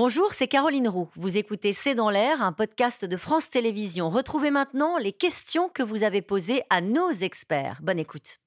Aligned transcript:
Bonjour, 0.00 0.32
c'est 0.32 0.46
Caroline 0.46 0.86
Roux. 0.86 1.08
Vous 1.16 1.38
écoutez 1.38 1.72
C'est 1.72 1.96
dans 1.96 2.08
l'air, 2.08 2.40
un 2.40 2.52
podcast 2.52 3.04
de 3.04 3.16
France 3.16 3.50
Télévisions. 3.50 4.10
Retrouvez 4.10 4.52
maintenant 4.52 4.96
les 4.96 5.10
questions 5.10 5.68
que 5.68 5.82
vous 5.82 6.04
avez 6.04 6.22
posées 6.22 6.62
à 6.70 6.80
nos 6.80 7.10
experts. 7.10 7.80
Bonne 7.82 7.98
écoute. 7.98 8.38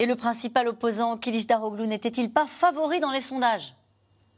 Et 0.00 0.06
le 0.06 0.16
principal 0.16 0.66
opposant, 0.66 1.16
Kilish 1.16 1.46
Daroglu, 1.46 1.86
n'était-il 1.86 2.32
pas 2.32 2.48
favori 2.48 2.98
dans 2.98 3.12
les 3.12 3.20
sondages? 3.20 3.76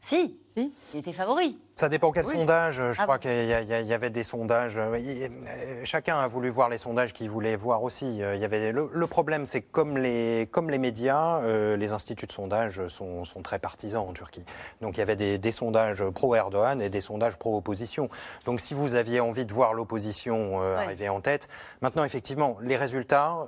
Si, 0.09 0.39
Si. 0.51 0.73
il 0.95 1.01
était 1.01 1.13
favori. 1.13 1.59
Ça 1.75 1.89
dépend 1.89 2.13
quel 2.13 2.25
Oui. 2.27 2.35
sondage. 2.35 2.77
Je 2.77 3.01
Ah 3.01 3.03
crois 3.03 3.17
bon. 3.19 3.23
qu'il 3.23 3.45
y, 3.49 3.93
avait 3.93 4.09
des 4.11 4.23
sondages. 4.23 4.79
euh, 4.79 4.95
euh, 4.97 5.81
Chacun 5.85 6.17
a 6.21 6.29
voulu 6.29 6.49
voir 6.49 6.69
les 6.69 6.79
sondages 6.79 7.13
qu'il 7.13 7.29
voulait 7.29 7.57
voir 7.57 7.83
aussi. 7.83 8.23
Euh, 8.23 8.37
Il 8.37 8.41
y 8.41 8.45
avait 8.45 8.71
le, 8.71 8.89
le 8.93 9.07
problème, 9.09 9.47
c'est 9.47 9.63
que 9.63 9.71
comme 9.73 9.99
les 9.99 10.49
comme 10.53 10.71
les 10.71 10.79
médias, 10.79 11.41
euh, 11.43 11.77
les 11.77 11.91
instituts 11.93 12.27
de 12.29 12.33
sondage 12.33 12.87
sont, 12.87 13.25
sont 13.25 13.43
très 13.43 13.59
partisans 13.59 14.07
en 14.09 14.13
Turquie. 14.13 14.45
Donc 14.81 14.97
il 14.97 15.01
y 15.01 15.03
avait 15.03 15.17
des, 15.17 15.39
des 15.39 15.53
sondages 15.53 16.05
pro 16.11 16.35
Erdogan 16.37 16.81
et 16.81 16.89
des 16.89 17.01
sondages 17.01 17.37
pro 17.37 17.57
opposition. 17.57 18.09
Donc 18.45 18.61
si 18.61 18.73
vous 18.75 18.95
aviez 18.95 19.19
envie 19.21 19.45
de 19.45 19.53
voir 19.53 19.75
l'opposition 19.75 20.63
euh, 20.63 20.77
Ouais. 20.79 20.85
arriver 20.85 21.09
en 21.09 21.21
tête, 21.21 21.49
maintenant 21.83 22.05
effectivement 22.05 22.57
les 22.63 22.77
résultats. 22.77 23.47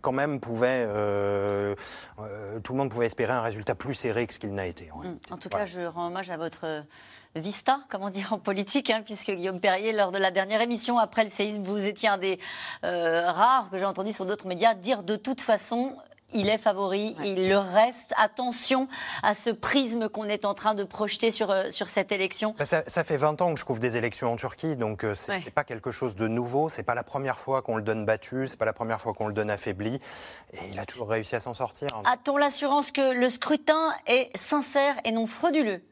Quand 0.00 0.12
même, 0.12 0.40
pouvaient, 0.40 0.84
euh, 0.86 1.74
euh, 2.20 2.60
tout 2.60 2.72
le 2.72 2.78
monde 2.78 2.90
pouvait 2.90 3.06
espérer 3.06 3.32
un 3.32 3.42
résultat 3.42 3.74
plus 3.74 3.94
serré 3.94 4.26
que 4.26 4.34
ce 4.34 4.38
qu'il 4.38 4.54
n'a 4.54 4.66
été. 4.66 4.90
en 4.90 4.98
Mm. 4.98 5.18
En 5.30 5.36
tout 5.36 5.48
Voilà. 5.50 5.66
cas, 5.66 5.72
je 5.72 5.80
rends 5.86 6.06
hommage 6.08 6.30
à 6.30 6.36
votre 6.36 6.64
euh, 6.64 6.82
vista, 7.34 7.80
comme 7.90 8.02
on 8.02 8.10
dit 8.10 8.24
en 8.30 8.38
politique, 8.38 8.90
hein, 8.90 9.02
puisque 9.04 9.30
Guillaume 9.30 9.60
Perrier, 9.60 9.92
lors 9.92 10.12
de 10.12 10.18
la 10.18 10.30
dernière 10.30 10.60
émission 10.60 10.98
après 10.98 11.24
le 11.24 11.30
séisme, 11.30 11.62
vous 11.62 11.84
étiez 11.84 12.08
un 12.08 12.18
des 12.18 12.38
euh, 12.84 13.30
rares 13.30 13.68
que 13.70 13.78
j'ai 13.78 13.84
entendu 13.84 14.12
sur 14.12 14.26
d'autres 14.26 14.46
médias 14.46 14.74
dire 14.74 15.02
de 15.02 15.16
toute 15.16 15.40
façon. 15.40 15.96
Il 16.34 16.48
est 16.48 16.58
favori, 16.58 17.14
il 17.24 17.48
le 17.48 17.58
reste. 17.58 18.12
Attention 18.16 18.88
à 19.22 19.34
ce 19.34 19.50
prisme 19.50 20.08
qu'on 20.08 20.24
est 20.24 20.44
en 20.44 20.54
train 20.54 20.74
de 20.74 20.84
projeter 20.84 21.30
sur, 21.30 21.50
euh, 21.50 21.70
sur 21.70 21.88
cette 21.88 22.12
élection. 22.12 22.54
Bah, 22.58 22.64
ça, 22.64 22.82
ça 22.86 23.04
fait 23.04 23.16
20 23.16 23.40
ans 23.42 23.52
que 23.54 23.60
je 23.60 23.64
couvre 23.64 23.80
des 23.80 23.96
élections 23.96 24.32
en 24.32 24.36
Turquie, 24.36 24.76
donc 24.76 25.04
euh, 25.04 25.14
c'est 25.14 25.32
Ouais. 25.32 25.50
pas 25.54 25.64
quelque 25.64 25.90
chose 25.90 26.16
de 26.16 26.28
nouveau. 26.28 26.68
C'est 26.68 26.82
pas 26.82 26.94
la 26.94 27.04
première 27.04 27.38
fois 27.38 27.62
qu'on 27.62 27.76
le 27.76 27.82
donne 27.82 28.04
battu, 28.06 28.48
c'est 28.48 28.56
pas 28.58 28.64
la 28.64 28.72
première 28.72 29.00
fois 29.00 29.12
qu'on 29.12 29.26
le 29.28 29.34
donne 29.34 29.50
affaibli, 29.50 30.00
et 30.52 30.58
il 30.72 30.78
a 30.78 30.86
toujours 30.86 31.08
réussi 31.08 31.34
à 31.36 31.40
s'en 31.40 31.54
sortir. 31.54 31.88
A-t-on 32.04 32.36
l'assurance 32.36 32.92
que 32.92 33.12
le 33.12 33.28
scrutin 33.28 33.92
est 34.06 34.30
sincère 34.36 34.94
et 35.04 35.12
non 35.12 35.26
frauduleux? 35.26 35.82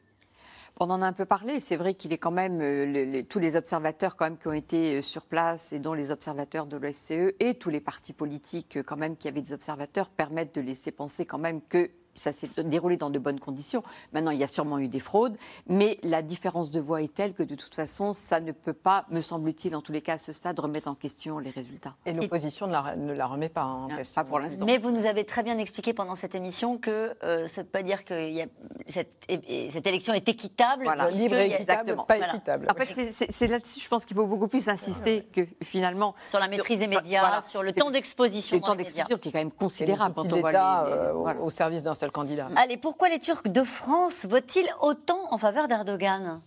On 0.79 0.89
en 0.89 1.01
a 1.01 1.05
un 1.05 1.13
peu 1.13 1.25
parlé. 1.25 1.59
C'est 1.59 1.75
vrai 1.75 1.93
qu'il 1.93 2.11
est 2.13 2.17
quand 2.17 2.31
même 2.31 2.59
euh, 2.61 2.85
les- 2.85 3.23
tous 3.23 3.39
les 3.39 3.55
observateurs 3.55 4.15
quand 4.15 4.25
même 4.25 4.37
qui 4.37 4.47
ont 4.47 4.53
été 4.53 4.97
euh, 4.97 5.01
sur 5.01 5.23
place 5.23 5.73
et 5.73 5.79
dont 5.79 5.93
les 5.93 6.09
observateurs 6.11 6.65
de 6.65 6.77
l'OSCE 6.77 7.35
et 7.39 7.53
tous 7.55 7.69
les 7.69 7.81
partis 7.81 8.13
politiques 8.13 8.77
euh, 8.77 8.83
quand 8.83 8.97
même 8.97 9.15
qui 9.15 9.27
avaient 9.27 9.41
des 9.41 9.53
observateurs 9.53 10.09
permettent 10.09 10.55
de 10.55 10.61
laisser 10.61 10.91
penser 10.91 11.25
quand 11.25 11.37
même 11.37 11.61
que 11.61 11.91
ça 12.13 12.33
s'est 12.33 12.49
déroulé 12.65 12.97
dans 12.97 13.09
de 13.09 13.19
bonnes 13.19 13.39
conditions. 13.39 13.83
Maintenant, 14.11 14.31
il 14.31 14.37
y 14.37 14.43
a 14.43 14.47
sûrement 14.47 14.79
eu 14.79 14.89
des 14.89 14.99
fraudes, 14.99 15.37
mais 15.67 15.97
la 16.03 16.21
différence 16.21 16.69
de 16.69 16.81
voix 16.81 17.01
est 17.01 17.13
telle 17.13 17.33
que 17.33 17.41
de 17.41 17.55
toute 17.55 17.73
façon, 17.73 18.11
ça 18.11 18.41
ne 18.41 18.51
peut 18.51 18.73
pas, 18.73 19.05
me 19.11 19.21
semble-t-il, 19.21 19.73
en 19.77 19.81
tous 19.81 19.93
les 19.93 20.01
cas 20.01 20.15
à 20.15 20.17
ce 20.17 20.33
stade, 20.33 20.59
remettre 20.59 20.89
en 20.89 20.93
question 20.95 21.39
les 21.39 21.51
résultats. 21.51 21.95
Et 22.05 22.11
l'opposition 22.11 22.67
ne 22.67 22.73
la, 22.73 22.97
ne 22.97 23.13
la 23.13 23.25
remet 23.27 23.47
pas 23.47 23.63
en 23.63 23.87
question. 23.87 24.13
pas 24.21 24.25
pour 24.27 24.39
l'instant. 24.39 24.65
Mais 24.65 24.77
vous 24.77 24.91
nous 24.91 25.05
avez 25.05 25.23
très 25.23 25.41
bien 25.41 25.57
expliqué 25.57 25.93
pendant 25.93 26.15
cette 26.15 26.35
émission 26.35 26.77
que 26.77 27.15
euh, 27.23 27.47
ça 27.47 27.61
ne 27.61 27.65
veut 27.65 27.71
pas 27.71 27.81
dire 27.81 28.03
que 28.03 28.29
y 28.29 28.41
a- 28.41 28.47
cette, 28.87 29.87
élection 29.87 30.13
est 30.13 30.27
équitable. 30.27 30.83
Voilà. 30.83 31.09
Libre 31.09 31.35
et 31.35 31.45
équitable, 31.47 31.61
Exactement. 31.61 32.03
pas 32.03 32.17
Voilà. 32.17 32.33
équitable. 32.33 32.67
En 32.69 32.73
fait, 32.73 33.11
c'est- 33.29 33.47
là-dessus, 33.47 33.79
je 33.79 33.87
pense 33.87 34.05
qu'il 34.05 34.15
faut 34.15 34.25
beaucoup 34.27 34.47
plus 34.47 34.67
insister 34.69 35.27
que 35.35 35.41
finalement 35.63 36.15
sur 36.29 36.39
la 36.39 36.47
maîtrise 36.47 36.79
des 36.79 36.87
médias, 36.87 37.21
voilà. 37.21 37.41
sur 37.41 37.63
le 37.63 37.73
temps 37.73 37.89
d'exposition. 37.91 38.55
le 38.57 38.61
temps 38.61 38.75
d'exposition 38.75 39.17
qui 39.17 39.29
est 39.29 39.31
quand 39.31 39.39
même 39.39 39.51
considérable 39.51 40.15
quand 40.15 40.31
on 40.33 40.39
voit 40.39 40.51
les- 40.51 40.57
les- 40.57 40.95
euh, 40.97 41.33
au 41.41 41.49
service 41.49 41.83
d'un 41.83 41.95
seul 41.95 42.11
candidat. 42.11 42.47
Allez, 42.55 42.77
pourquoi 42.77 43.09
les 43.09 43.19
Turcs 43.19 43.47
de 43.47 43.63
France 43.63 44.25
votent-ils 44.25 44.69
autant 44.81 45.19
en 45.31 45.37
faveur 45.37 45.67
d'Erdogan? 45.67 46.41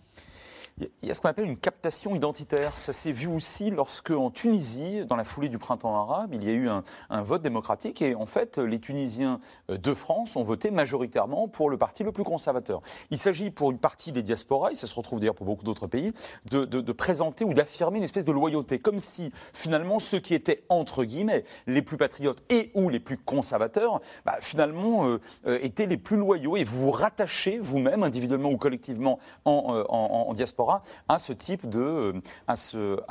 Il 0.77 1.07
y 1.07 1.11
a 1.11 1.13
ce 1.13 1.21
qu'on 1.21 1.29
appelle 1.29 1.45
une 1.45 1.55
captation 1.55 2.15
identitaire. 2.15 2.77
Ça 2.77 2.91
s'est 2.91 3.13
vu 3.13 3.27
aussi 3.27 3.71
lorsque, 3.71 4.11
en 4.11 4.29
Tunisie, 4.29 5.05
dans 5.05 5.15
la 5.15 5.23
foulée 5.23 5.47
du 5.47 5.57
printemps 5.57 5.95
arabe, 5.95 6.33
il 6.33 6.43
y 6.43 6.49
a 6.49 6.51
eu 6.51 6.67
un, 6.67 6.83
vote 7.21 7.41
démocratique 7.41 8.01
et 8.01 8.13
en 8.13 8.25
fait, 8.25 8.57
les 8.57 8.81
Tunisiens 8.81 9.39
euh, 9.69 9.77
de 9.77 9.93
France 9.93 10.35
ont 10.35 10.43
voté 10.43 10.71
majoritairement 10.71 11.47
pour 11.47 11.69
le 11.69 11.77
parti 11.77 12.03
le 12.03 12.11
plus 12.11 12.25
conservateur. 12.25 12.81
Il 13.09 13.17
s'agit 13.17 13.51
pour 13.51 13.71
une 13.71 13.77
partie 13.77 14.11
des 14.11 14.21
diasporas, 14.21 14.71
et 14.71 14.75
ça 14.75 14.85
se 14.85 14.93
retrouve 14.95 15.21
d'ailleurs 15.21 15.35
pour 15.35 15.45
beaucoup 15.45 15.63
d'autres 15.63 15.87
pays, 15.87 16.11
de, 16.51 16.91
présenter 16.91 17.45
ou 17.45 17.53
d'affirmer 17.53 17.99
une 17.99 18.03
espèce 18.03 18.25
de 18.25 18.33
loyauté, 18.33 18.77
comme 18.79 18.99
si 18.99 19.31
finalement 19.53 19.99
ceux 19.99 20.19
qui 20.19 20.33
étaient 20.33 20.65
entre 20.67 21.05
guillemets 21.05 21.45
les 21.67 21.83
plus 21.83 21.95
patriotes 21.95 22.43
et 22.51 22.71
ou 22.73 22.89
les 22.89 22.99
plus 22.99 23.17
conservateurs, 23.17 24.01
bah, 24.25 24.39
finalement 24.41 25.07
euh, 25.07 25.21
euh, 25.47 25.57
étaient 25.61 25.85
les 25.85 25.97
plus 25.97 26.17
loyaux 26.17 26.57
et 26.57 26.65
vous 26.65 26.81
vous 26.81 26.91
rattachez 26.91 27.59
vous-même 27.59 28.03
individuellement 28.03 28.49
ou 28.49 28.57
collectivement 28.57 29.19
en, 29.45 29.85
en- 29.87 30.27
en 30.27 30.33
diaspora 30.33 30.64
à 31.07 31.19
ce 31.19 31.33
type 31.33 31.69
de 31.69 31.79
euh, 31.79 32.21
à 32.47 32.55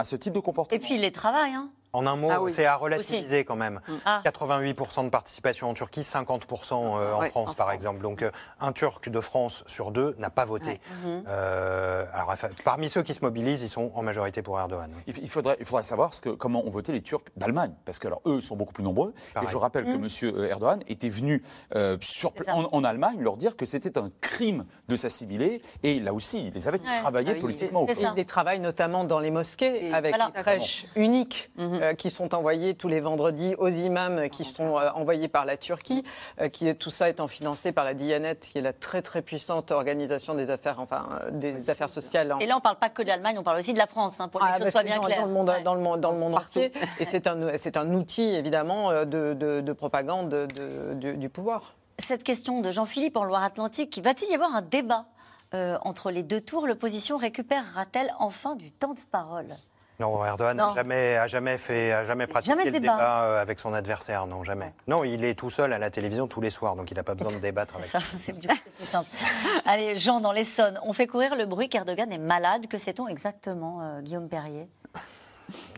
ce 0.05 0.17
type 0.17 0.33
de 0.33 0.41
comportement. 0.41 0.77
Et 0.77 0.81
puis, 0.81 0.95
il 0.95 1.01
les 1.01 1.13
travaille. 1.13 1.53
Hein. 1.53 1.71
En 1.95 2.07
un 2.07 2.17
mot, 2.17 2.29
Ah 2.31 2.43
oui. 2.43 2.53
c'est 2.53 2.67
à 2.67 2.77
relativiser 2.77 3.45
quand 3.45 3.57
même. 3.57 3.81
Ah. 4.05 4.21
88% 4.25 5.05
de 5.05 5.09
participation 5.11 5.71
en 5.71 5.75
Turquie, 5.75 6.01
50% 6.03 6.73
euh, 6.99 7.15
en 7.15 7.21
Ouais, 7.21 7.29
France 7.31 7.51
en 7.51 7.55
par 7.55 7.67
France. 7.69 7.75
exemple. 7.75 8.03
Donc 8.03 8.23
euh, 8.23 8.31
un 8.61 8.73
Turc 8.73 9.09
de 9.09 9.21
France 9.21 9.65
sur 9.67 9.91
deux 9.93 10.15
n'a 10.19 10.29
pas 10.31 10.45
voté. 10.45 10.71
Ouais. 10.71 10.81
Mhm. 11.05 11.25
Euh, 11.29 12.05
alors 12.13 12.35
parmi 12.65 12.89
ceux 12.89 13.03
qui 13.03 13.15
se 13.15 13.21
mobilisent, 13.25 13.63
ils 13.63 13.69
sont 13.69 13.93
en 13.95 14.03
majorité 14.03 14.43
pour 14.43 14.59
Erdogan. 14.59 14.91
oui. 15.07 15.15
Il 15.23 15.31
faudrait, 15.31 15.57
il 15.61 15.65
faudrait 15.65 15.85
savoir 15.85 16.15
ce 16.15 16.21
que, 16.21 16.31
comment 16.31 16.65
ont 16.67 16.71
voté 16.71 16.93
les 16.93 17.01
Turcs 17.03 17.25
d'Allemagne, 17.37 17.73
parce 17.85 17.99
que 17.99 18.07
alors 18.09 18.21
eux 18.27 18.41
sont 18.41 18.57
beaucoup 18.57 18.73
plus 18.73 18.85
nombreux. 18.85 19.15
Pareil. 19.33 19.49
Et 19.49 19.53
je 19.53 19.57
rappelle 19.57 19.85
que 19.85 19.91
M. 20.31 20.45
Erdogan 20.51 20.81
était 20.89 21.09
venu 21.09 21.43
euh, 21.75 21.97
sur, 22.01 22.33
en, 22.49 22.65
en 22.73 22.85
Allemagne 22.85 23.21
leur 23.21 23.37
dire 23.37 23.57
que 23.57 23.67
c'était 23.67 23.97
un 23.99 24.11
crime 24.21 24.67
de 24.89 24.97
s'assimiler, 24.97 25.63
et 25.83 26.01
là 26.01 26.13
aussi, 26.13 26.49
il 26.49 26.53
les 26.53 26.69
avait 26.69 26.75
Ouais. 26.81 26.99
travaillés 27.01 27.31
Ah 27.31 27.35
oui. 27.37 27.41
politiquement. 27.41 27.83
au 27.83 27.87
C'est 27.87 27.95
pays. 27.95 28.03
ça. 28.05 28.11
Il 28.15 28.17
les 28.17 28.25
travaille 28.25 28.59
notamment 28.59 29.05
dans 29.05 29.21
les 29.21 29.31
mosquées 29.31 29.87
Et- 29.89 29.95
avec 29.95 30.17
Voilà. 30.17 30.33
les 30.35 30.43
crèches 30.43 30.87
uniques 30.97 31.51
Mhm. 31.57 31.81
Euh, 31.85 31.95
qui 31.95 32.11
sont 32.11 32.35
envoyées 32.35 32.75
tous 32.75 32.89
les 32.89 33.01
vendredis 33.01 33.55
aux 33.59 33.69
imams 33.69 34.29
qui 34.29 34.45
sont 34.45 34.77
euh, 34.79 34.91
envoyés 34.95 35.29
par 35.29 35.45
la 35.45 35.57
Turquie, 35.57 36.03
euh, 36.41 36.49
qui 36.49 36.75
tout 36.77 36.91
ça 36.91 37.09
étant 37.09 37.29
financé 37.29 37.71
par 37.73 37.85
la 37.85 37.95
Diyanet, 37.95 38.37
qui 38.37 38.59
est 38.59 38.63
la 38.63 38.73
très 38.73 39.03
très 39.03 39.23
puissante 39.23 39.71
organisation 39.71 40.35
des 40.35 40.51
affaires, 40.51 40.81
enfin 40.81 41.07
des 41.31 41.71
affaires 41.71 41.91
sociales. 41.91 42.33
en- 42.33 42.39
Et 42.41 42.47
là, 42.47 42.55
on 42.55 42.59
ne 42.59 42.63
parle 42.63 42.79
pas 42.79 42.89
que 42.89 43.03
de 43.03 43.09
l'Allemagne, 43.09 43.37
on 43.39 43.43
parle 43.43 43.59
aussi 43.61 43.73
de 43.73 43.79
la 43.79 43.87
France, 43.87 44.15
hein, 44.19 44.29
pour 44.29 44.41
que 44.41 44.47
les 44.47 44.53
Ah, 44.55 44.59
bah, 44.59 44.71
c'est 44.73 44.83
bien 44.85 44.97
dans, 44.97 45.03
claires. 45.03 45.21
dans 45.21 45.27
le 45.27 45.33
monde, 45.33 45.49
Ouais. 45.51 45.63
dans 45.63 45.75
le 45.75 45.81
monde, 45.81 46.01
dans 46.01 46.13
le 46.13 46.19
monde 46.19 46.33
Partout. 46.33 46.59
entier. 46.59 46.73
Et 47.01 47.05
c'est 47.05 47.27
un, 47.27 47.57
c'est 47.57 47.77
un 47.77 47.93
outil 47.95 48.35
évidemment 48.35 48.91
de, 49.05 49.35
de- 49.35 49.61
de 49.61 49.73
propagande 49.73 50.29
de- 50.29 50.47
de- 50.47 50.95
du, 50.95 51.17
du 51.17 51.29
pouvoir. 51.29 51.75
Cette 51.99 52.25
question 52.25 52.61
de 52.61 52.71
Jean-Philippe 52.73 53.17
en 53.17 53.25
Loire-Atlantique, 53.25 54.01
va-t-il 54.03 54.31
y 54.31 54.35
avoir 54.35 54.55
un 54.55 54.63
débat 54.63 55.05
euh, 55.55 55.77
entre 55.83 56.11
les 56.11 56.23
deux 56.25 56.41
tours 56.41 56.67
L'opposition 56.67 57.17
récupérera-t-elle 57.17 58.13
enfin 58.19 58.57
du 58.57 58.73
temps 58.73 58.95
de 58.95 59.01
parole? 59.13 59.55
Non, 60.01 60.25
Erdogan 60.25 60.57
n'a 60.57 60.75
jamais, 60.75 61.17
a 61.17 61.27
jamais 61.29 61.57
fait, 61.57 61.93
a 61.93 62.05
jamais 62.05 62.27
pratiqué 62.27 62.51
Jamais 62.53 62.65
le 62.65 62.73
débat. 62.73 62.93
débat 62.95 63.23
euh, 63.25 63.41
avec 63.43 63.61
son 63.61 63.73
adversaire, 63.75 64.27
non 64.27 64.43
jamais. 64.43 64.73
Non, 64.89 65.05
il 65.05 65.25
est 65.25 65.39
tout 65.39 65.51
seul 65.51 65.73
à 65.73 65.79
la 65.79 65.91
télévision 65.91 66.27
tous 66.27 66.41
les 66.41 66.51
soirs, 66.51 66.75
donc 66.75 66.91
il 66.91 66.95
n'a 66.97 67.05
pas 67.05 67.15
besoin 67.15 67.33
de 67.33 67.39
débattre 67.39 67.77
avec. 67.77 67.87
Ça, 67.91 68.01
c'est 68.19 68.33
plus 68.33 68.49
simple. 68.81 69.09
Allez, 69.65 69.97
Jean, 69.97 70.21
dans 70.21 70.33
l'Essonne, 70.33 70.81
on 70.83 70.93
fait 70.93 71.07
courir 71.07 71.37
le 71.37 71.47
bruit 71.47 71.69
qu'Erdogan 71.69 72.11
est 72.11 72.19
malade. 72.19 72.67
Que 72.67 72.77
sait-on 72.79 73.07
exactement, 73.07 73.83
euh, 73.83 74.01
Guillaume 74.01 74.29
Perrier? 74.29 74.69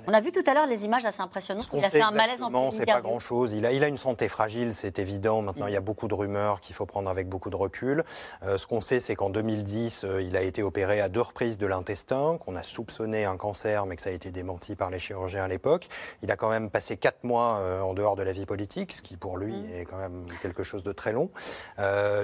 On 0.08 0.12
a 0.12 0.20
vu 0.20 0.30
tout 0.30 0.42
à 0.46 0.54
l'heure 0.54 0.66
les 0.66 0.84
images 0.84 1.04
assez 1.04 1.20
impressionnantes. 1.20 1.68
Il 1.72 1.84
a 1.84 1.90
sait 1.90 1.98
fait 1.98 2.02
un 2.02 2.12
malaise 2.12 2.40
en 2.42 2.46
exactement, 2.46 2.68
pleine 2.68 2.78
c'est 2.78 2.86
pas 2.86 3.00
grand-chose. 3.00 3.52
Il 3.52 3.66
a, 3.66 3.72
il 3.72 3.82
a 3.82 3.88
une 3.88 3.96
santé 3.96 4.28
fragile, 4.28 4.72
c'est 4.74 4.98
évident. 4.98 5.42
Maintenant, 5.42 5.66
il 5.66 5.72
y 5.72 5.76
a 5.76 5.80
beaucoup 5.80 6.06
de 6.06 6.14
rumeurs 6.14 6.60
qu'il 6.60 6.74
faut 6.74 6.86
prendre 6.86 7.10
avec 7.10 7.28
beaucoup 7.28 7.50
de 7.50 7.56
recul. 7.56 8.04
Euh, 8.44 8.56
ce 8.56 8.66
qu'on 8.66 8.80
sait, 8.80 9.00
c'est 9.00 9.16
qu'en 9.16 9.30
2010, 9.30 10.04
euh, 10.04 10.22
il 10.22 10.36
a 10.36 10.42
été 10.42 10.62
opéré 10.62 11.00
à 11.00 11.08
deux 11.08 11.20
reprises 11.20 11.58
de 11.58 11.66
l'intestin, 11.66 12.38
qu'on 12.44 12.54
a 12.54 12.62
soupçonné 12.62 13.24
un 13.24 13.36
cancer, 13.36 13.86
mais 13.86 13.96
que 13.96 14.02
ça 14.02 14.10
a 14.10 14.12
été 14.12 14.30
démenti 14.30 14.76
par 14.76 14.90
les 14.90 14.98
chirurgiens 15.00 15.44
à 15.44 15.48
l'époque. 15.48 15.88
Il 16.22 16.30
a 16.30 16.36
quand 16.36 16.50
même 16.50 16.70
passé 16.70 16.96
quatre 16.96 17.24
mois 17.24 17.56
euh, 17.56 17.80
en 17.80 17.94
dehors 17.94 18.14
de 18.14 18.22
la 18.22 18.32
vie 18.32 18.46
politique, 18.46 18.92
ce 18.92 19.02
qui 19.02 19.16
pour 19.16 19.38
lui 19.38 19.56
Mm. 19.56 19.72
est 19.74 19.84
quand 19.84 19.96
même 19.96 20.26
quelque 20.42 20.62
chose 20.62 20.82
de 20.82 20.92
très 20.92 21.12
long. 21.12 21.30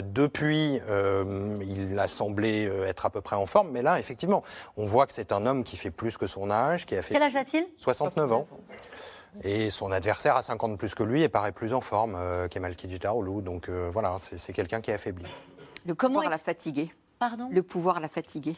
Depuis, 0.02 0.80
il 1.60 1.98
a 1.98 2.08
semblé 2.08 2.70
être 2.86 3.06
à 3.06 3.10
peu 3.10 3.20
près 3.20 3.36
en 3.36 3.46
forme, 3.46 3.70
mais 3.70 3.82
là, 3.82 3.98
effectivement, 3.98 4.42
on 4.76 4.84
voit 4.84 5.06
que 5.06 5.12
c'est 5.12 5.32
un 5.32 5.46
homme 5.46 5.64
qui 5.64 5.76
fait 5.76 5.90
plus 5.90 6.16
que 6.16 6.26
son 6.26 6.50
âge, 6.50 6.86
qui 6.86 6.96
a 6.96 7.02
fait 7.02 7.14
Quel 7.14 7.22
âge 7.22 7.31
a-t-il? 7.37 7.67
69 7.79 8.32
ans. 8.32 8.46
Et 9.44 9.70
son 9.70 9.90
adversaire 9.93 10.37
a 10.37 10.43
50 10.43 10.79
plus 10.79 10.94
que 10.94 11.02
lui 11.02 11.23
et 11.23 11.29
paraît 11.29 11.52
plus 11.52 11.73
en 11.73 11.81
forme, 11.81 12.17
euh, 12.17 12.49
Kemal 12.49 12.76
Kılıçdaroğlu. 12.76 13.43
Donc 13.43 13.69
euh, 13.69 13.88
voilà, 13.90 14.17
c'est 14.19 14.38
c'est 14.38 14.52
quelqu'un 14.52 14.81
qui 14.81 14.90
est 14.90 14.94
affaibli. 14.94 15.25
Le 15.87 15.94
Comment 15.94 16.17
pouvoir 16.17 16.31
l'a 16.31 16.38
fatigué. 16.38 16.93
Pardon? 17.19 17.49
Le 17.52 17.62
pouvoir 17.62 18.00
l'a 18.00 18.08
fatigué. 18.08 18.56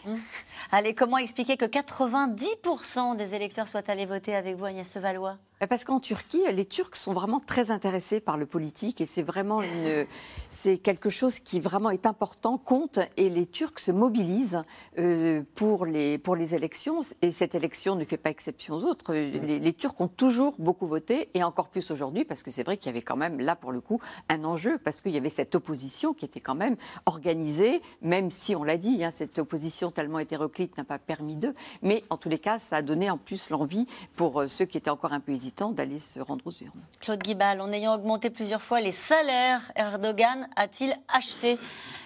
Allez, 0.73 0.95
comment 0.95 1.19
expliquer 1.19 1.57
que 1.57 1.67
90% 1.67 3.17
des 3.17 3.35
électeurs 3.35 3.69
soient 3.69 3.83
allés 3.89 4.07
voter 4.07 4.35
avec 4.35 4.57
vous, 4.57 4.65
Agnès 4.65 4.97
Valois? 4.97 5.37
Parce 5.69 5.85
qu'en 5.85 6.01
Turquie, 6.01 6.43
les 6.53 6.65
Turcs 6.65 6.97
sont 6.97 7.13
vraiment 7.13 7.41
très 7.41 7.71
intéressés 7.71 8.21
par 8.21 8.37
le 8.37 8.47
politique 8.47 9.01
et 9.01 9.07
c'est 9.07 9.23
vraiment 9.23 9.63
une, 9.63 10.07
c'est 10.51 10.79
quelque 10.79 11.11
chose 11.11 11.39
qui 11.39 11.61
vraiment 11.61 11.91
est 11.91 12.07
important, 12.07 12.59
compte 12.59 12.99
et 13.17 13.31
les 13.31 13.47
Turcs 13.47 13.79
se 13.79 13.93
mobilisent 13.93 14.63
euh, 14.99 15.43
pour 15.55 15.87
les 15.87 16.19
pour 16.19 16.37
les 16.37 16.55
élections. 16.55 17.01
Et 17.23 17.33
cette 17.33 17.55
élection 17.55 17.95
ne 17.97 18.05
fait 18.05 18.17
pas 18.17 18.31
exception 18.31 18.75
aux 18.75 18.85
autres. 18.85 19.15
Les, 19.15 19.59
les 19.59 19.73
Turcs 19.73 20.01
ont 20.01 20.09
toujours 20.09 20.55
beaucoup 20.59 20.87
voté 20.87 21.29
et 21.35 21.43
encore 21.43 21.69
plus 21.69 21.91
aujourd'hui 21.91 22.25
parce 22.25 22.43
que 22.43 22.51
c'est 22.51 22.63
vrai 22.63 22.77
qu'il 22.77 22.87
y 22.87 22.91
avait 22.91 23.03
quand 23.03 23.17
même 23.17 23.41
là 23.41 23.57
pour 23.57 23.73
le 23.73 23.81
coup 23.81 24.01
un 24.29 24.45
enjeu 24.45 24.79
parce 24.79 25.01
qu'il 25.01 25.13
y 25.13 25.17
avait 25.17 25.31
cette 25.31 25.55
opposition 25.55 26.15
qui 26.15 26.25
était 26.25 26.41
quand 26.41 26.55
même 26.55 26.77
organisée, 27.07 27.81
même 28.03 28.31
si 28.31 28.57
on 28.57 28.65
l'a 28.65 28.77
dit, 28.77 29.05
hein, 29.05 29.11
cette 29.11 29.39
opposition 29.39 29.91
tellement 29.91 30.19
hétéroclite 30.19 30.77
n'a 30.77 30.85
pas 30.85 30.99
permis 30.99 31.37
d'eux, 31.37 31.55
mais 31.83 32.05
en 32.11 32.17
tous 32.17 32.29
les 32.29 32.39
cas 32.39 32.59
ça 32.59 32.77
a 32.77 32.83
donné 32.83 33.11
en 33.11 33.19
plus 33.19 33.51
l'envie 33.51 33.87
pour 34.17 34.41
euh, 34.41 34.49
ceux 34.49 34.65
qui 34.65 34.79
étaient 34.79 34.91
encore 34.91 35.13
un 35.13 35.21
peu 35.21 35.33
hésitants 35.33 35.54
d'aller 35.59 36.01
se 36.01 36.19
rendre 36.21 36.45
aux 36.47 36.51
urnes. 36.51 36.83
Claude 37.01 37.23
Guibal, 37.23 37.61
en 37.61 37.71
ayant 37.73 37.95
augmenté 37.95 38.29
plusieurs 38.31 38.63
fois 38.63 38.81
les 38.81 38.91
salaires, 38.91 39.61
Erdogan 39.77 40.49
a-t-il 40.57 40.97
acheté 41.07 41.59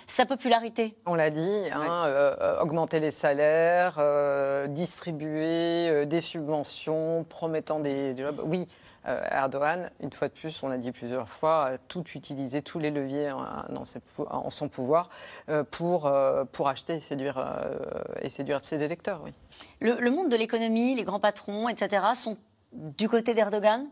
sa 0.07 0.27
popularité? 0.27 0.97
On 1.07 1.15
l'a 1.15 1.31
dit, 1.31 1.61
hein, 1.73 2.05
euh, 2.07 2.61
augmenter 2.61 3.01
les 3.01 3.11
salaires, 3.11 3.97
euh, 3.99 4.67
distribuer 4.67 5.89
euh, 5.89 6.05
des 6.05 6.21
subventions, 6.21 7.25
promettant 7.25 7.81
des, 7.81 8.13
des 8.15 8.23
jobs. 8.23 8.41
Oui, 8.45 8.69
euh, 9.07 9.21
Erdogan, 9.31 9.91
une 10.01 10.13
fois 10.13 10.29
de 10.29 10.35
plus, 10.35 10.63
on 10.63 10.69
l'a 10.69 10.77
dit 10.77 10.93
plusieurs 10.93 11.29
fois, 11.29 11.65
a 11.67 11.79
tout 11.79 12.05
utilisé, 12.15 12.61
tous 12.63 12.79
les 12.79 12.91
leviers 12.91 13.31
en, 13.31 13.47
dans 13.71 13.85
ses 13.87 14.01
pou- 14.01 14.27
en 14.29 14.51
son 14.51 14.69
pouvoir 14.69 15.09
euh, 15.49 15.65
pour, 15.65 16.07
euh, 16.07 16.45
pour 16.45 16.69
acheter 16.69 16.97
et 16.97 17.01
séduire, 17.01 17.39
euh, 17.39 17.77
et 18.21 18.29
séduire 18.29 18.63
ses 18.63 18.83
électeurs. 18.83 19.23
Oui. 19.25 19.33
le, 19.81 19.95
le 20.01 20.11
monde 20.11 20.29
de 20.29 20.37
l'économie, 20.37 20.95
les 20.95 21.05
grands 21.05 21.21
patrons, 21.21 21.69
etc., 21.69 22.05
sont 22.15 22.37
du 22.73 23.09
côté 23.09 23.35
d'Erdogan? 23.35 23.89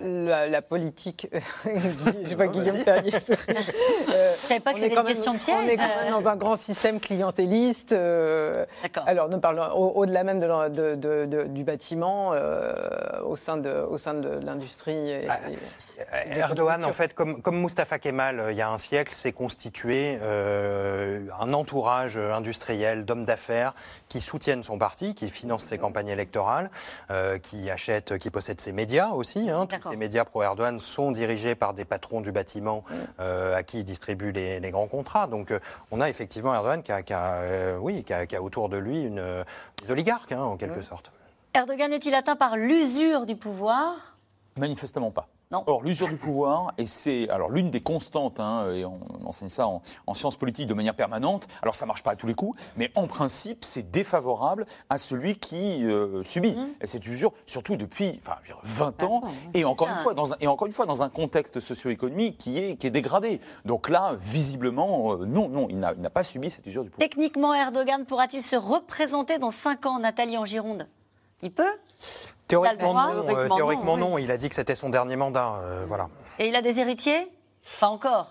La, 0.00 0.48
la 0.48 0.62
politique, 0.62 1.28
je 1.66 2.34
vois 2.34 2.46
Guillaume. 2.46 2.76
Euh, 2.88 3.00
Je 3.04 3.10
savais 4.46 4.60
pas 4.60 4.72
que 4.72 4.78
c'était 4.80 4.94
une 4.96 5.04
question 5.04 5.36
piège. 5.38 5.56
On 5.62 5.68
est 5.68 5.76
quand 5.76 5.82
même 6.02 6.10
dans 6.10 6.28
un 6.28 6.36
grand 6.36 6.56
système 6.56 6.98
clientéliste. 6.98 7.92
euh, 7.92 8.64
D'accord. 8.82 9.04
alors, 9.06 9.28
nous 9.28 9.38
parlons 9.38 9.64
au- 9.76 10.00
au-delà 10.00 10.24
même 10.24 10.38
de 10.40 10.46
l'en- 10.46 10.70
de- 10.70 10.94
de- 10.94 11.26
de- 11.26 11.42
du 11.44 11.62
bâtiment, 11.62 12.30
euh, 12.32 12.72
au 13.26 13.36
sein 13.36 13.58
de, 13.58 13.70
au 13.70 13.98
sein 13.98 14.14
de 14.14 14.30
l'industrie. 14.42 15.12
Ah, 15.28 15.38
Euh, 16.14 16.36
Erdogan, 16.36 16.84
en 16.86 16.92
fait, 16.92 17.12
comme, 17.12 17.42
comme 17.42 17.60
Mustafa 17.60 17.98
Kemal 17.98 18.40
euh, 18.40 18.52
il 18.52 18.56
y 18.56 18.62
a 18.62 18.70
un 18.70 18.78
siècle, 18.78 19.12
s'est 19.14 19.32
constitué 19.32 20.18
euh, 20.22 21.26
un 21.38 21.52
entourage 21.52 22.16
industriel 22.16 23.04
d'hommes 23.04 23.26
d'affaires 23.26 23.74
qui 24.08 24.22
soutiennent 24.22 24.62
son 24.62 24.78
parti, 24.78 25.14
qui 25.14 25.28
financent 25.28 25.64
ses 25.64 25.76
campagnes 25.78 26.08
électorales, 26.08 26.70
euh, 27.10 27.38
qui 27.38 27.70
achètent, 27.70 28.16
qui 28.18 28.30
possèdent 28.30 28.60
ses 28.62 28.72
médias 28.72 29.10
aussi. 29.10 29.50
hein. 29.50 29.66
Ces 29.88 29.96
médias 29.96 30.24
pro-Erdogan 30.24 30.80
sont 30.80 31.10
dirigés 31.10 31.54
par 31.54 31.74
des 31.74 31.84
patrons 31.84 32.20
du 32.20 32.32
bâtiment 32.32 32.84
euh, 33.20 33.56
à 33.56 33.62
qui 33.62 33.80
il 33.80 33.84
distribue 33.84 34.32
les, 34.32 34.60
les 34.60 34.70
grands 34.70 34.86
contrats. 34.86 35.26
Donc, 35.26 35.50
euh, 35.50 35.58
on 35.90 36.00
a 36.00 36.08
effectivement 36.08 36.54
Erdogan 36.54 36.82
qui 36.82 36.92
a, 36.92 37.02
qui 37.02 37.12
a, 37.12 37.34
euh, 37.36 37.78
oui, 37.78 38.04
qui 38.04 38.12
a, 38.12 38.26
qui 38.26 38.36
a 38.36 38.42
autour 38.42 38.68
de 38.68 38.76
lui 38.76 39.02
une, 39.02 39.44
des 39.82 39.90
oligarques, 39.90 40.32
hein, 40.32 40.42
en 40.42 40.56
quelque 40.56 40.82
sorte. 40.82 41.12
Erdogan 41.54 41.92
est-il 41.92 42.14
atteint 42.14 42.36
par 42.36 42.56
l'usure 42.56 43.26
du 43.26 43.36
pouvoir? 43.36 44.16
Manifestement 44.56 45.10
pas. 45.10 45.28
Non. 45.52 45.64
Or, 45.66 45.82
l'usure 45.82 46.08
du 46.08 46.16
pouvoir, 46.16 46.72
et 46.78 46.86
c'est 46.86 47.28
alors 47.28 47.50
l'une 47.50 47.70
des 47.70 47.80
constantes, 47.80 48.40
hein, 48.40 48.72
et 48.72 48.86
on 48.86 48.98
enseigne 49.26 49.50
ça 49.50 49.66
en, 49.66 49.82
en 50.06 50.14
sciences 50.14 50.36
politiques 50.36 50.66
de 50.66 50.74
manière 50.74 50.94
permanente. 50.94 51.46
Alors, 51.60 51.74
ça 51.74 51.84
marche 51.84 52.02
pas 52.02 52.12
à 52.12 52.16
tous 52.16 52.26
les 52.26 52.34
coups, 52.34 52.58
mais 52.76 52.90
en 52.94 53.06
principe, 53.06 53.62
c'est 53.62 53.90
défavorable 53.90 54.66
à 54.88 54.96
celui 54.96 55.36
qui 55.36 55.84
euh, 55.84 56.22
subit. 56.22 56.56
Mmh. 56.56 56.68
Et 56.80 56.86
cette 56.86 57.06
usure, 57.06 57.32
surtout 57.44 57.76
depuis 57.76 58.18
enfin, 58.24 58.38
je 58.42 58.48
veux 58.48 58.54
dire, 58.54 58.60
20 58.62 59.02
ans, 59.02 59.20
ouais. 59.22 59.30
et 59.60 59.64
encore 59.66 59.88
une 59.88 59.96
fois 59.96 60.14
dans 60.14 60.32
un, 60.32 60.36
et 60.40 60.46
encore 60.46 60.66
une 60.66 60.72
fois 60.72 60.86
dans 60.86 61.02
un 61.02 61.10
contexte 61.10 61.60
socio-économique 61.60 62.38
qui 62.38 62.58
est 62.58 62.76
qui 62.76 62.86
est 62.86 62.90
dégradé. 62.90 63.40
Donc 63.66 63.90
là, 63.90 64.14
visiblement, 64.18 65.12
euh, 65.12 65.26
non, 65.26 65.48
non, 65.48 65.66
il 65.68 65.78
n'a 65.78 65.92
il 65.92 66.00
n'a 66.00 66.10
pas 66.10 66.22
subi 66.22 66.48
cette 66.48 66.66
usure 66.66 66.84
du 66.84 66.90
pouvoir. 66.90 67.08
Techniquement, 67.08 67.52
Erdogan 67.52 68.06
pourra-t-il 68.06 68.42
se 68.42 68.56
représenter 68.56 69.38
dans 69.38 69.50
5 69.50 69.84
ans, 69.86 69.98
Nathalie, 69.98 70.38
en 70.38 70.46
Gironde 70.46 70.86
Il 71.42 71.52
peut 71.52 71.64
Théoriquement, 72.48 72.92
non, 72.94 73.00
euh, 73.00 73.22
Théoriquement, 73.22 73.56
théoriquement, 73.56 73.96
non, 73.96 74.10
non. 74.10 74.18
Il 74.18 74.30
a 74.30 74.36
dit 74.36 74.48
que 74.48 74.54
c'était 74.54 74.74
son 74.74 74.90
dernier 74.90 75.16
mandat. 75.16 75.54
euh, 75.62 75.84
voilà. 75.86 76.08
Et 76.38 76.48
il 76.48 76.56
a 76.56 76.62
des 76.62 76.80
héritiers? 76.80 77.30
Pas 77.80 77.88
encore. 77.88 78.28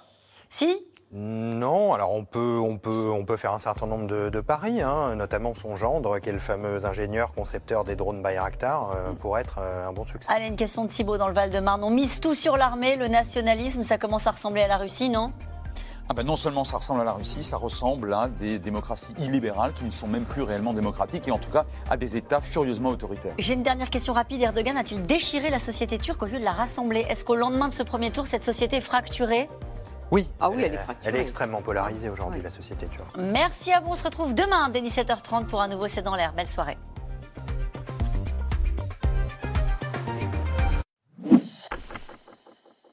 Si? 0.50 0.78
Non, 1.13 1.92
alors 1.94 2.12
on 2.13 2.24
peut, 2.24 2.58
on 2.63 2.78
peut, 2.78 3.10
on 3.13 3.25
peut 3.25 3.36
faire 3.36 3.52
un 3.52 3.60
certain 3.60 3.86
nombre 3.86 4.08
de, 4.08 4.30
de 4.30 4.40
paris, 4.40 4.81
hein, 4.81 5.16
notamment 5.16 5.54
son 5.54 5.75
gendre, 5.75 6.19
qui 6.19 6.30
est 6.30 6.34
le 6.34 6.40
fameux 6.40 6.86
ingénieur 6.86 7.34
concepteur 7.34 7.84
des 7.84 7.98
drones 7.98 8.22
Bayraktar, 8.22 8.92
euh, 8.92 9.12
pour 9.12 9.38
être 9.38 9.58
euh, 9.60 9.90
un 9.90 9.92
bon 9.92 10.06
succès. 10.06 10.31
Allez, 10.34 10.48
une 10.48 10.56
question 10.56 10.86
de 10.86 10.90
Thibault 10.90 11.18
dans 11.18 11.28
le 11.28 11.34
Val-de-Marne. 11.34 11.84
On 11.84 11.90
mise 11.90 12.22
tout 12.22 12.34
sur 12.34 12.56
l'armée, 12.56 12.96
le 12.96 13.10
nationalisme, 13.10 13.84
ça 13.84 13.98
commence 13.98 14.25
à 14.25 14.31
ressembler 14.31 14.62
à 14.62 14.68
la 14.68 14.78
Russie, 14.78 15.10
non? 15.10 15.34
Ah 16.09 16.13
ben 16.13 16.25
non 16.25 16.36
seulement 16.36 16.63
ça 16.65 16.77
ressemble 16.77 17.01
à 17.01 17.03
la 17.06 17.13
Russie, 17.13 17.42
ça 17.42 17.56
ressemble 17.57 18.13
à 18.13 18.27
des 18.27 18.59
démocraties 18.59 19.13
illibérales 19.19 19.71
qui 19.71 19.86
ne 19.86 19.92
sont 19.92 20.07
même 20.07 20.25
plus 20.25 20.42
réellement 20.42 20.74
démocratiques 20.74 21.27
et 21.27 21.31
en 21.31 21.38
tout 21.38 21.51
cas 21.51 21.65
à 21.89 21.95
des 21.95 22.18
États 22.18 22.42
furieusement 22.42 22.89
autoritaires. 22.89 23.33
J'ai 23.39 23.53
une 23.53 23.63
dernière 23.63 23.89
question 23.89 24.12
rapide. 24.13 24.42
Erdogan 24.42 24.75
a-t-il 24.75 25.06
déchiré 25.06 25.50
la 25.50 25.59
société 25.59 25.98
turque 25.98 26.21
au 26.24 26.25
lieu 26.25 26.39
de 26.39 26.44
la 26.44 26.51
rassembler 26.51 27.06
Est-ce 27.09 27.24
qu'au 27.24 27.36
lendemain 27.36 27.69
de 27.69 27.74
ce 27.74 27.83
premier 27.83 28.12
tour, 28.12 28.27
cette 28.27 28.44
société 28.44 28.77
est 28.77 28.81
fracturée? 28.81 29.48
Oui, 30.12 30.30
Ah 30.42 30.50
oui, 30.50 30.63
elle 30.65 30.74
est 30.74 30.77
euh, 30.77 30.80
fracturée. 30.80 31.09
Elle 31.09 31.15
est 31.19 31.21
extrêmement 31.21 31.62
polarisée 31.62 32.09
aujourd'hui, 32.09 32.39
Oui. 32.39 32.44
la 32.44 32.50
société 32.50 32.88
turque. 32.88 33.15
Merci 33.18 33.71
à 33.71 33.80
vous. 33.80 33.92
On 33.92 33.95
se 33.95 34.03
retrouve 34.03 34.33
demain 34.36 34.68
dès 34.68 34.81
17h30 34.81 35.45
pour 35.45 35.62
un 35.62 35.69
nouveau 35.69 35.88
C'est 35.88 36.01
dans 36.01 36.18
l'air. 36.18 36.33
Belle 36.33 36.50
soirée. 36.50 36.77